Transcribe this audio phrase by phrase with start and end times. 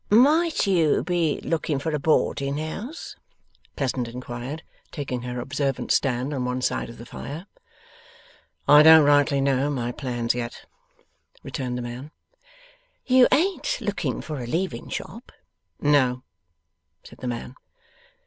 [0.09, 3.15] 'Might you be looking for a Boarding House?'
[3.75, 7.45] Pleasant inquired, taking her observant stand on one side of the fire.
[8.67, 10.65] 'I don't rightly know my plans yet,'
[11.43, 12.09] returned the man.
[13.05, 15.31] 'You ain't looking for a Leaving Shop?'
[15.79, 16.23] 'No,'
[17.03, 17.53] said the man.